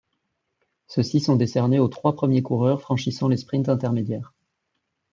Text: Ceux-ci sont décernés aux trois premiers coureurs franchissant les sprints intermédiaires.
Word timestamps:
Ceux-ci 0.87 1.19
sont 1.19 1.35
décernés 1.35 1.77
aux 1.77 1.87
trois 1.87 2.15
premiers 2.15 2.41
coureurs 2.41 2.81
franchissant 2.81 3.27
les 3.27 3.37
sprints 3.37 3.69
intermédiaires. 3.69 4.33